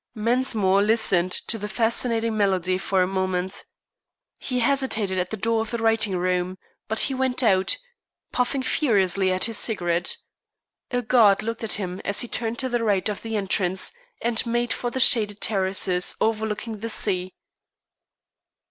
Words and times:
Mensmore 0.15 0.81
listened 0.81 1.31
to 1.31 1.59
the 1.59 1.67
fascinating 1.67 2.35
melody 2.35 2.79
for 2.79 3.03
a 3.03 3.07
moment. 3.07 3.63
He 4.39 4.61
hesitated 4.61 5.19
at 5.19 5.29
the 5.29 5.37
door 5.37 5.61
of 5.61 5.69
the 5.69 5.77
writing 5.77 6.17
room; 6.17 6.57
but 6.87 7.01
he 7.01 7.13
went 7.13 7.43
out, 7.43 7.77
puffing 8.31 8.63
furiously 8.63 9.31
at 9.31 9.43
his 9.45 9.59
cigarette. 9.59 10.17
A 10.89 11.03
guard 11.03 11.43
looked 11.43 11.63
at 11.63 11.73
him 11.73 12.01
as 12.03 12.21
he 12.21 12.27
turned 12.27 12.57
to 12.57 12.67
the 12.69 12.83
right 12.83 13.07
of 13.09 13.21
the 13.21 13.35
entrance, 13.37 13.93
and 14.23 14.43
made 14.43 14.73
for 14.73 14.89
the 14.89 14.99
shaded 14.99 15.39
terraces 15.39 16.15
overlooking 16.19 16.79
the 16.79 16.89
sea. 16.89 17.35